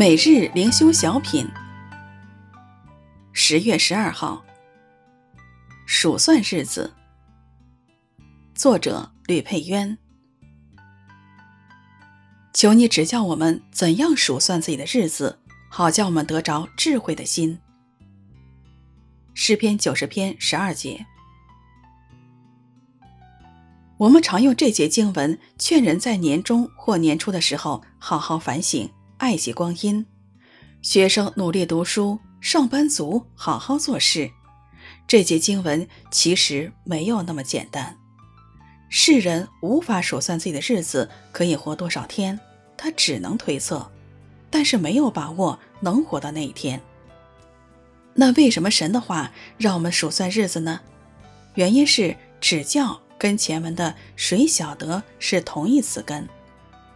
[0.00, 1.46] 每日灵修小品，
[3.34, 4.42] 十月十二号，
[5.84, 6.90] 数算日子。
[8.54, 9.98] 作者吕佩渊。
[12.54, 15.38] 求你指教我们怎样数算自己的日子，
[15.68, 17.58] 好叫我们得着智慧的心。
[19.34, 21.04] 诗篇九十篇十二节。
[23.98, 28.90] 我们常用这节经文劝人在年终或年初的时候好好反省。
[29.20, 30.06] 爱惜光阴，
[30.80, 34.30] 学生努力读书，上班族好好做事。
[35.06, 37.98] 这节经文其实没有那么简单。
[38.88, 42.40] 世人无法数算自己的日子可以活多少天，
[42.78, 43.92] 他只能推测，
[44.48, 46.80] 但是没有把握能活到那一天。
[48.14, 50.80] 那为什么神的话让我们数算日子呢？
[51.56, 56.26] 原因是指教跟前文的“谁晓得”是同义词根。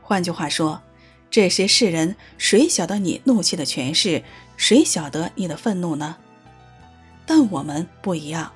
[0.00, 0.80] 换句话说。
[1.36, 4.22] 这些世人，谁晓得你怒气的权势？
[4.56, 6.16] 谁晓得你的愤怒呢？
[7.26, 8.50] 但我们不一样，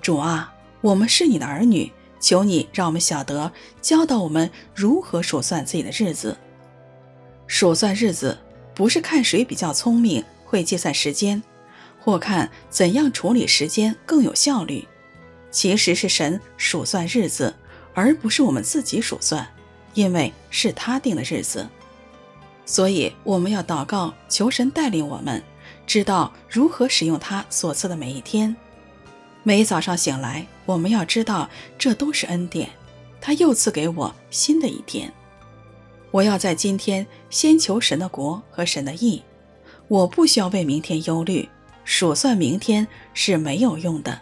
[0.00, 6.36] 主啊，我们是你的儿女，求你让我们晓得，教导我们如何数算自己的日子。
[7.46, 8.36] 数算日子，
[8.74, 11.40] 不是看谁比较聪明，会计算时间，
[12.00, 14.88] 或看怎样处理时间更有效率。
[15.52, 17.54] 其实是神数算日子，
[17.94, 19.46] 而不是我们自己数算，
[19.94, 21.64] 因为是他定的日子。
[22.64, 25.42] 所以，我们要祷告，求神带领我们，
[25.86, 28.54] 知道如何使用他所赐的每一天。
[29.42, 32.70] 每早上醒来，我们要知道，这都是恩典，
[33.20, 35.12] 他又赐给我新的一天。
[36.12, 39.22] 我要在今天先求神的国和神的义，
[39.88, 41.48] 我不需要为明天忧虑，
[41.84, 44.20] 数算明天是没有用的。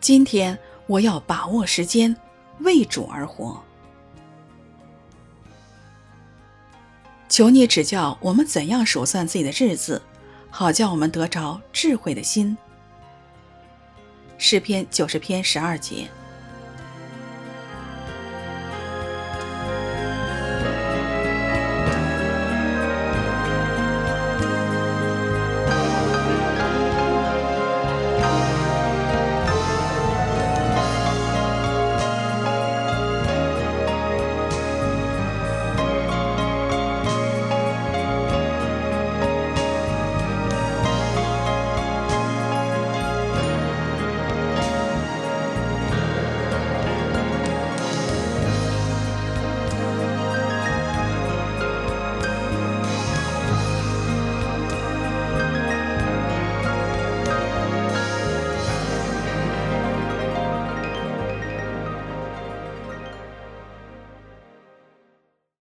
[0.00, 2.16] 今天我要把握时间，
[2.60, 3.62] 为主而活。
[7.32, 10.02] 求你指教我们怎样数算自己的日子，
[10.50, 12.54] 好叫我们得着智慧的心。
[14.36, 16.10] 诗篇九十篇十二节。